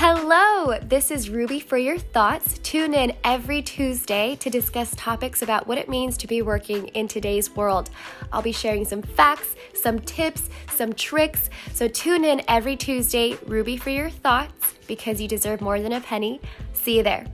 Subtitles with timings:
[0.00, 2.60] Hello, this is Rubi for your thoughts.
[2.60, 7.08] Tune in every Tuesday to discuss topics about what it means to be working in
[7.08, 7.90] today's world.
[8.32, 11.50] I'll be sharing some facts, some tips, some tricks.
[11.74, 16.00] So tune in every Tuesday, Rubi for your thoughts, because you deserve more than a
[16.00, 16.40] penny.
[16.74, 17.26] See you there.